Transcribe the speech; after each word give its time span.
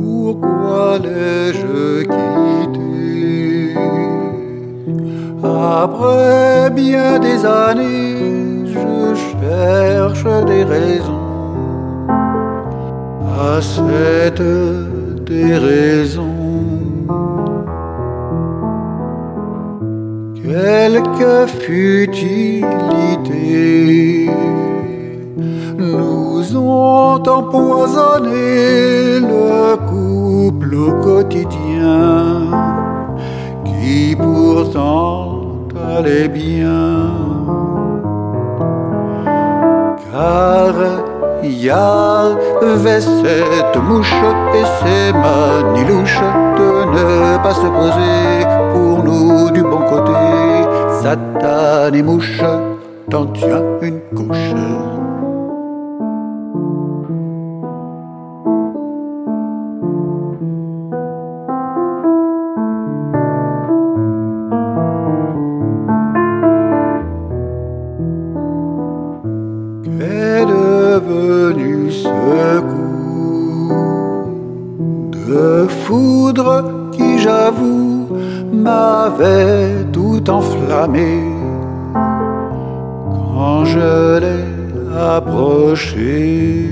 pourquoi 0.00 0.98
l'ai-je 0.98 2.02
quitté 2.02 3.74
Après 5.42 6.70
bien 6.70 7.18
des 7.18 7.44
années, 7.44 8.66
je 8.66 9.14
cherche 9.28 10.24
des 10.46 10.64
raisons 10.64 11.22
à 13.38 13.60
cette 13.60 14.42
déraison. 15.24 16.28
Quelque 20.42 21.46
futilité 21.46 22.62
ont 26.56 27.22
empoisonné 27.26 29.20
le 29.20 29.76
couple 29.88 30.74
au 30.74 30.92
quotidien 31.02 32.50
qui 33.64 34.16
pourtant 34.16 35.42
allait 35.96 36.28
bien. 36.28 37.10
Car 40.10 40.74
il 41.42 41.64
y 41.64 41.70
avait 41.70 43.00
cette 43.00 43.76
mouche 43.82 44.14
et 44.54 44.64
ces 44.80 45.12
manilouches 45.12 46.20
de 46.58 46.70
ne 46.94 47.42
pas 47.42 47.54
se 47.54 47.66
poser 47.66 48.46
pour 48.72 49.02
nous 49.04 49.50
du 49.50 49.62
bon 49.62 49.82
côté. 49.88 50.12
Satan 51.02 51.92
et 51.92 52.02
mouche, 52.02 52.42
t'en 53.10 53.26
tiens 53.26 53.62
une 53.80 54.00
couche. 54.14 54.54
Ce 72.02 72.60
coup 72.60 73.72
de 75.26 75.66
foudre 75.84 76.50
qui, 76.92 77.18
j'avoue, 77.18 78.06
m'avait 78.52 79.84
tout 79.92 80.22
enflammé 80.28 81.12
quand 83.34 83.64
je 83.64 84.18
l'ai 84.22 84.44
approché. 85.16 86.68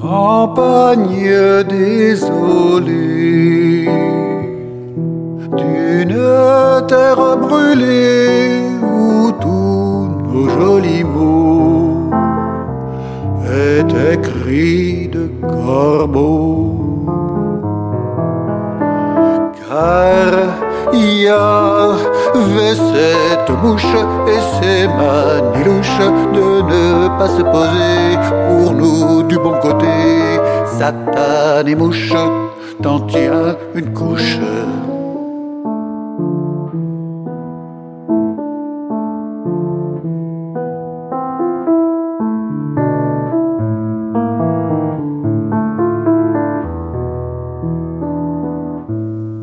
Campagne 0.00 1.64
désolée 1.68 3.33
y 21.24 21.28
avait 21.28 22.74
cette 22.92 23.50
mouche 23.62 23.96
et 24.32 24.40
ces 24.54 24.86
manilouches 24.88 26.10
de 26.36 26.48
ne 26.70 27.08
pas 27.18 27.28
se 27.28 27.42
poser 27.42 28.18
pour 28.46 28.72
nous 28.74 29.22
du 29.22 29.38
bon 29.38 29.54
côté. 29.60 29.86
Satan 30.78 31.66
et 31.66 31.74
mouche, 31.74 32.12
t'en 32.82 33.00
tiens 33.00 33.56
une 33.74 33.92
couche. 33.92 34.38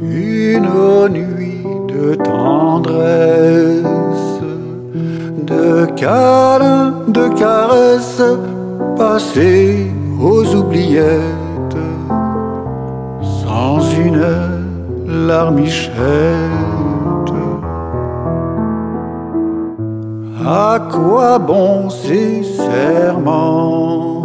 Une 0.00 1.08
nuit 1.10 1.55
de 2.06 2.14
tendresse, 2.14 3.84
de 5.52 5.86
câlins, 5.96 6.94
de 7.08 7.28
caresses, 7.42 8.22
passées 8.96 9.90
aux 10.20 10.44
oubliettes, 10.54 11.82
sans 13.42 13.78
une 14.06 14.26
larmichette. 15.28 15.92
À 20.46 20.78
quoi 20.94 21.38
bon 21.38 21.90
ces 21.90 22.44
serments? 22.44 24.22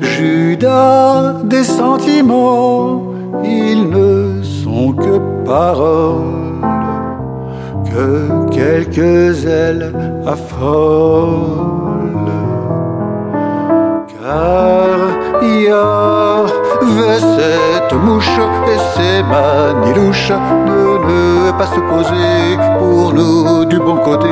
Judas 0.00 1.36
des 1.44 1.64
sentiments, 1.64 3.14
ils 3.42 3.88
ne 3.88 4.19
que 4.88 5.18
paroles, 5.44 6.64
que 7.84 8.48
quelques 8.50 9.44
ailes 9.44 9.92
affolent. 10.26 11.70
Car 14.08 14.98
il 15.42 15.62
y 15.64 15.68
avait 15.68 17.20
cette 17.36 17.94
mouche 18.06 18.38
et 18.72 18.80
ces 18.94 19.22
manilouches 19.22 20.32
de 20.68 20.82
ne 21.08 21.50
pas 21.58 21.66
se 21.66 21.80
poser 21.92 22.56
pour 22.78 23.12
nous 23.12 23.64
du 23.66 23.78
bon 23.78 23.96
côté. 23.96 24.28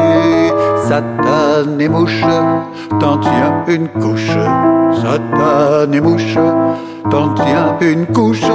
Satan 0.88 1.78
et 1.78 1.88
mouche, 1.88 2.24
t'en 2.98 3.18
tiens 3.18 3.64
une 3.68 3.88
couche. 3.88 4.38
Satan 5.02 5.92
et 5.92 6.00
mouche, 6.00 6.38
t'en 7.10 7.34
tiens 7.34 7.76
une 7.80 8.06
couche. 8.06 8.50